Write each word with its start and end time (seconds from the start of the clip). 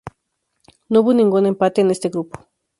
No 0.89 1.01
hubo 1.01 1.13
ningún 1.13 1.45
empate 1.45 1.81
en 1.81 1.91
este 1.91 2.09
grupo. 2.09 2.47